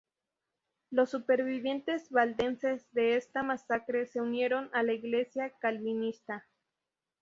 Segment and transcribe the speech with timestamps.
[0.89, 6.47] Los supervivientes valdenses de esta masacre se unieron a la iglesia calvinista.